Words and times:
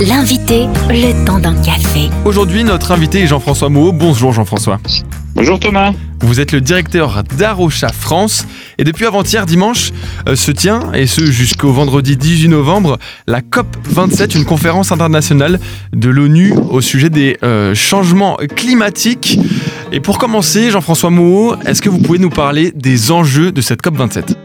L'invité, 0.00 0.66
le 0.90 1.26
temps 1.26 1.40
d'un 1.40 1.60
café. 1.60 2.08
Aujourd'hui, 2.24 2.62
notre 2.62 2.92
invité 2.92 3.22
est 3.22 3.26
Jean-François 3.26 3.68
Moreau. 3.68 3.90
Bonjour 3.90 4.32
Jean-François. 4.32 4.78
Bonjour 5.34 5.58
Thomas. 5.58 5.92
Vous 6.20 6.38
êtes 6.38 6.52
le 6.52 6.60
directeur 6.60 7.24
d'Arocha 7.36 7.88
France 7.88 8.46
et 8.78 8.84
depuis 8.84 9.06
avant-hier 9.06 9.44
dimanche 9.44 9.90
euh, 10.28 10.36
se 10.36 10.52
tient, 10.52 10.92
et 10.94 11.08
ce 11.08 11.26
jusqu'au 11.26 11.72
vendredi 11.72 12.16
18 12.16 12.48
novembre, 12.48 12.98
la 13.26 13.40
COP27, 13.40 14.36
une 14.36 14.44
conférence 14.44 14.92
internationale 14.92 15.58
de 15.92 16.08
l'ONU 16.08 16.54
au 16.70 16.80
sujet 16.80 17.10
des 17.10 17.36
euh, 17.42 17.74
changements 17.74 18.36
climatiques. 18.54 19.40
Et 19.90 19.98
pour 19.98 20.18
commencer, 20.18 20.70
Jean-François 20.70 21.10
Moreau, 21.10 21.56
est-ce 21.66 21.82
que 21.82 21.88
vous 21.88 21.98
pouvez 21.98 22.20
nous 22.20 22.30
parler 22.30 22.70
des 22.72 23.10
enjeux 23.10 23.50
de 23.50 23.60
cette 23.60 23.82
COP27 23.82 24.36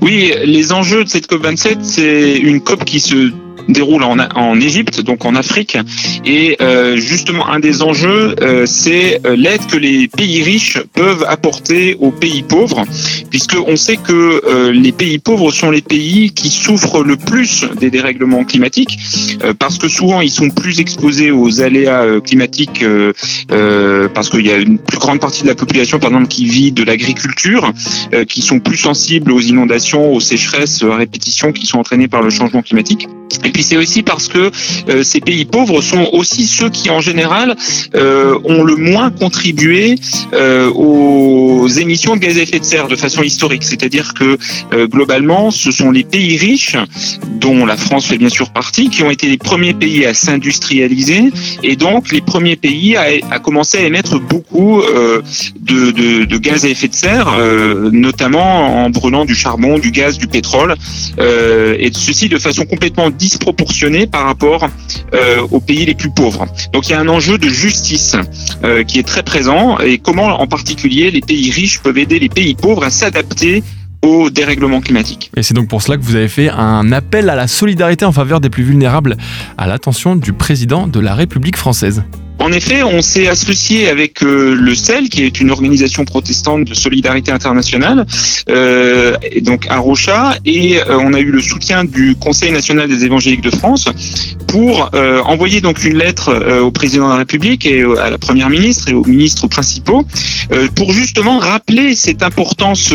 Oui, 0.00 0.32
les 0.44 0.72
enjeux 0.72 1.04
de 1.04 1.08
cette 1.08 1.30
COP27, 1.30 1.78
c'est 1.82 2.36
une 2.36 2.60
COP 2.60 2.84
qui 2.84 2.98
se 2.98 3.32
déroule 3.68 4.02
en, 4.02 4.60
Égypte, 4.60 5.00
donc 5.02 5.24
en 5.24 5.34
Afrique. 5.34 5.76
Et 6.24 6.56
euh, 6.60 6.96
justement, 6.96 7.48
un 7.48 7.60
des 7.60 7.82
enjeux, 7.82 8.34
euh, 8.40 8.66
c'est 8.66 9.20
euh, 9.26 9.36
l'aide 9.36 9.64
que 9.66 9.76
les 9.76 10.08
pays 10.08 10.42
riches 10.42 10.78
peuvent 10.94 11.24
apporter 11.28 11.96
aux 12.00 12.10
pays 12.10 12.42
pauvres, 12.42 12.84
puisque 13.30 13.56
on 13.66 13.76
sait 13.76 13.96
que 13.96 14.70
les 14.72 14.92
pays 14.92 15.18
pauvres 15.18 15.50
sont 15.50 15.70
les 15.70 15.82
pays 15.82 16.30
qui 16.30 16.48
souffrent 16.48 17.02
le 17.02 17.16
plus 17.16 17.66
des 17.80 17.90
dérèglements 17.90 18.44
climatiques, 18.44 18.98
parce 19.58 19.78
que 19.78 19.88
souvent 19.88 20.20
ils 20.20 20.30
sont 20.30 20.50
plus 20.50 20.80
exposés 20.80 21.30
aux 21.30 21.60
aléas 21.60 22.20
climatiques, 22.20 22.84
parce 24.14 24.30
qu'il 24.30 24.46
y 24.46 24.50
a 24.50 24.56
une 24.56 24.78
plus 24.78 24.98
grande 24.98 25.20
partie 25.20 25.42
de 25.42 25.48
la 25.48 25.54
population, 25.54 25.98
par 25.98 26.10
exemple, 26.10 26.28
qui 26.28 26.46
vit 26.46 26.72
de 26.72 26.82
l'agriculture, 26.82 27.72
qui 28.28 28.42
sont 28.42 28.60
plus 28.60 28.78
sensibles 28.78 29.32
aux 29.32 29.40
inondations, 29.40 30.12
aux 30.12 30.20
sécheresses 30.20 30.82
à 30.82 30.96
répétition 30.96 31.52
qui 31.52 31.66
sont 31.66 31.78
entraînées 31.78 32.08
par 32.08 32.22
le 32.22 32.30
changement 32.30 32.62
climatique. 32.62 33.08
Et 33.44 33.50
puis 33.50 33.62
c'est 33.62 33.76
aussi 33.76 34.02
parce 34.02 34.28
que 34.28 34.50
euh, 34.88 35.02
ces 35.02 35.20
pays 35.20 35.44
pauvres 35.44 35.80
sont 35.80 36.08
aussi 36.12 36.46
ceux 36.46 36.70
qui 36.70 36.90
en 36.90 37.00
général 37.00 37.56
euh, 37.94 38.38
ont 38.44 38.62
le 38.62 38.76
moins 38.76 39.10
contribué 39.10 39.96
euh, 40.32 40.70
aux 40.70 41.68
émissions 41.68 42.16
de 42.16 42.20
gaz 42.20 42.38
à 42.38 42.42
effet 42.42 42.58
de 42.58 42.64
serre 42.64 42.88
de 42.88 42.96
façon 42.96 43.22
historique. 43.22 43.64
C'est-à-dire 43.64 44.14
que 44.14 44.38
euh, 44.72 44.86
globalement, 44.86 45.50
ce 45.50 45.70
sont 45.70 45.90
les 45.90 46.04
pays 46.04 46.36
riches, 46.36 46.76
dont 47.40 47.66
la 47.66 47.76
France 47.76 48.06
fait 48.06 48.18
bien 48.18 48.28
sûr 48.28 48.50
partie, 48.50 48.88
qui 48.88 49.02
ont 49.02 49.10
été 49.10 49.28
les 49.28 49.38
premiers 49.38 49.74
pays 49.74 50.04
à 50.06 50.14
s'industrialiser 50.14 51.30
et 51.62 51.76
donc 51.76 52.10
les 52.10 52.20
premiers 52.20 52.56
pays 52.56 52.96
à, 52.96 53.06
à 53.30 53.38
commencer 53.38 53.78
à 53.78 53.82
émettre 53.82 54.18
beaucoup 54.20 54.80
euh, 54.80 55.22
de, 55.60 55.90
de, 55.90 56.24
de, 56.24 56.38
gaz 56.38 56.64
à 56.64 56.68
effet 56.68 56.88
de 56.88 56.94
serre, 56.94 57.28
euh, 57.38 57.90
notamment 57.92 58.84
en 58.84 58.90
brûlant 58.90 59.24
du 59.24 59.34
charbon, 59.34 59.78
du 59.78 59.90
gaz, 59.90 60.18
du 60.18 60.26
pétrole, 60.26 60.74
et 61.18 61.90
ceci 61.92 62.28
de 62.28 62.38
façon 62.38 62.64
complètement 62.64 63.10
disproportionnée 63.18 64.06
par 64.06 64.24
rapport 64.24 64.68
euh, 65.14 65.46
aux 65.50 65.60
pays 65.60 65.84
les 65.84 65.94
plus 65.94 66.10
pauvres. 66.10 66.46
Donc 66.72 66.88
il 66.88 66.92
y 66.92 66.94
a 66.94 67.00
un 67.00 67.08
enjeu 67.08 67.38
de 67.38 67.48
justice 67.48 68.16
euh, 68.64 68.84
qui 68.84 68.98
est 68.98 69.06
très 69.06 69.22
présent 69.22 69.78
et 69.78 69.98
comment 69.98 70.40
en 70.40 70.46
particulier 70.46 71.10
les 71.10 71.20
pays 71.20 71.50
riches 71.50 71.80
peuvent 71.80 71.98
aider 71.98 72.18
les 72.18 72.28
pays 72.28 72.54
pauvres 72.54 72.84
à 72.84 72.90
s'adapter 72.90 73.62
au 74.02 74.30
dérèglement 74.30 74.80
climatique. 74.80 75.30
Et 75.36 75.42
c'est 75.42 75.54
donc 75.54 75.68
pour 75.68 75.82
cela 75.82 75.96
que 75.96 76.02
vous 76.02 76.14
avez 76.14 76.28
fait 76.28 76.48
un 76.50 76.92
appel 76.92 77.28
à 77.28 77.34
la 77.34 77.48
solidarité 77.48 78.04
en 78.04 78.12
faveur 78.12 78.40
des 78.40 78.48
plus 78.50 78.62
vulnérables 78.62 79.16
à 79.56 79.66
l'attention 79.66 80.14
du 80.14 80.32
président 80.32 80.86
de 80.86 81.00
la 81.00 81.14
République 81.14 81.56
française. 81.56 82.04
En 82.40 82.52
effet, 82.52 82.84
on 82.84 83.02
s'est 83.02 83.26
associé 83.26 83.88
avec 83.88 84.22
euh, 84.22 84.54
le 84.54 84.74
CEL, 84.74 85.08
qui 85.08 85.24
est 85.24 85.40
une 85.40 85.50
organisation 85.50 86.04
protestante 86.04 86.64
de 86.64 86.74
solidarité 86.74 87.32
internationale, 87.32 88.06
euh, 88.48 89.16
et 89.22 89.40
donc 89.40 89.66
à 89.68 89.78
Rocha, 89.78 90.36
et 90.44 90.78
euh, 90.78 90.98
on 91.00 91.14
a 91.14 91.20
eu 91.20 91.32
le 91.32 91.40
soutien 91.40 91.84
du 91.84 92.14
Conseil 92.14 92.52
national 92.52 92.88
des 92.88 93.04
évangéliques 93.04 93.40
de 93.40 93.50
France 93.50 93.86
pour 94.46 94.90
euh, 94.94 95.20
envoyer 95.22 95.60
donc 95.60 95.84
une 95.84 95.98
lettre 95.98 96.60
au 96.60 96.70
président 96.70 97.06
de 97.06 97.10
la 97.10 97.18
République 97.18 97.66
et 97.66 97.82
à 97.82 98.08
la 98.08 98.18
première 98.18 98.50
ministre 98.50 98.88
et 98.88 98.94
aux 98.94 99.04
ministres 99.04 99.46
principaux 99.48 100.04
pour 100.74 100.92
justement 100.92 101.38
rappeler 101.38 101.94
cette 101.94 102.22
importance 102.22 102.94